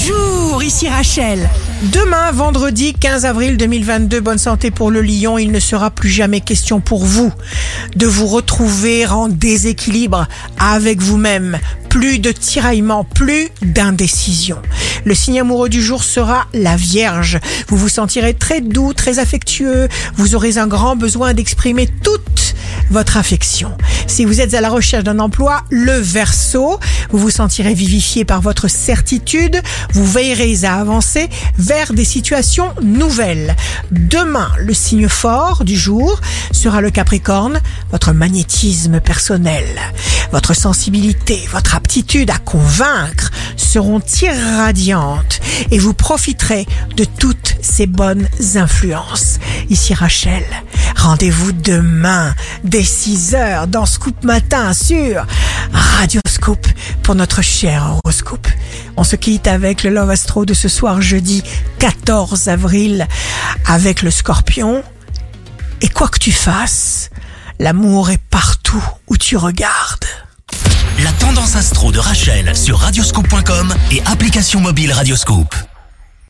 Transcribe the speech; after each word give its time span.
Bonjour, 0.00 0.62
ici 0.62 0.88
Rachel. 0.88 1.48
Demain, 1.92 2.30
vendredi 2.30 2.94
15 2.94 3.24
avril 3.24 3.56
2022, 3.56 4.20
bonne 4.20 4.38
santé 4.38 4.70
pour 4.70 4.92
le 4.92 5.02
lion, 5.02 5.38
il 5.38 5.50
ne 5.50 5.58
sera 5.58 5.90
plus 5.90 6.08
jamais 6.08 6.40
question 6.40 6.80
pour 6.80 7.04
vous 7.04 7.32
de 7.96 8.06
vous 8.06 8.26
retrouver 8.26 9.06
en 9.06 9.28
déséquilibre 9.28 10.28
avec 10.58 11.00
vous-même. 11.00 11.58
Plus 11.88 12.20
de 12.20 12.30
tiraillement, 12.30 13.02
plus 13.02 13.48
d'indécision. 13.60 14.58
Le 15.04 15.14
signe 15.14 15.40
amoureux 15.40 15.68
du 15.68 15.82
jour 15.82 16.04
sera 16.04 16.46
la 16.52 16.76
Vierge. 16.76 17.40
Vous 17.66 17.76
vous 17.76 17.88
sentirez 17.88 18.34
très 18.34 18.60
doux, 18.60 18.92
très 18.92 19.18
affectueux. 19.18 19.88
Vous 20.16 20.36
aurez 20.36 20.58
un 20.58 20.68
grand 20.68 20.94
besoin 20.94 21.34
d'exprimer 21.34 21.88
toute 22.04 22.37
votre 22.90 23.16
affection. 23.16 23.76
Si 24.06 24.24
vous 24.24 24.40
êtes 24.40 24.54
à 24.54 24.60
la 24.60 24.70
recherche 24.70 25.04
d'un 25.04 25.18
emploi, 25.18 25.64
le 25.70 25.98
Verseau, 25.98 26.78
vous 27.10 27.18
vous 27.18 27.30
sentirez 27.30 27.74
vivifié 27.74 28.24
par 28.24 28.40
votre 28.40 28.68
certitude. 28.68 29.60
Vous 29.92 30.06
veillerez 30.06 30.64
à 30.64 30.74
avancer 30.80 31.28
vers 31.58 31.92
des 31.92 32.04
situations 32.04 32.72
nouvelles. 32.82 33.54
Demain, 33.90 34.50
le 34.58 34.74
signe 34.74 35.08
fort 35.08 35.64
du 35.64 35.76
jour 35.76 36.20
sera 36.52 36.80
le 36.80 36.90
Capricorne, 36.90 37.60
votre 37.90 38.12
magnétisme 38.12 39.00
personnel, 39.00 39.64
votre 40.32 40.54
sensibilité, 40.54 41.40
votre 41.52 41.74
aptitude 41.74 42.30
à 42.30 42.38
convaincre 42.38 43.30
seront 43.56 44.02
irradiantes 44.22 45.40
et 45.70 45.78
vous 45.78 45.94
profiterez 45.94 46.66
de 46.96 47.04
toutes 47.04 47.56
ces 47.60 47.86
bonnes 47.86 48.28
influences. 48.54 49.38
Ici 49.68 49.94
Rachel, 49.94 50.44
rendez-vous 50.98 51.52
demain 51.52 52.34
dès 52.64 52.82
6 52.82 53.34
heures 53.34 53.66
dans 53.66 53.86
Scoop 53.86 54.24
Matin 54.24 54.72
sur 54.72 55.26
Radio 55.72 56.20
Scoop 56.28 56.66
pour 57.02 57.14
notre 57.14 57.42
cher 57.42 57.98
horoscope. 58.04 58.48
On 58.96 59.04
se 59.04 59.16
quitte 59.16 59.46
avec 59.46 59.84
le 59.84 59.90
Love 59.90 60.10
Astro 60.10 60.44
de 60.44 60.54
ce 60.54 60.68
soir 60.68 61.00
jeudi 61.00 61.42
14 61.78 62.48
avril 62.48 63.06
avec 63.66 64.02
le 64.02 64.10
scorpion. 64.10 64.82
Et 65.80 65.88
quoi 65.88 66.08
que 66.08 66.18
tu 66.18 66.32
fasses, 66.32 67.10
l'amour 67.58 68.10
est 68.10 68.20
partout 68.30 68.84
où 69.06 69.16
tu 69.16 69.36
regardes. 69.36 70.04
La 71.02 71.12
tendance 71.12 71.54
astro 71.54 71.92
de 71.92 71.98
Rachel 71.98 72.56
sur 72.56 72.78
radioscope.com 72.78 73.72
et 73.92 74.02
application 74.06 74.60
mobile 74.60 74.92
Radioscope. 74.92 75.54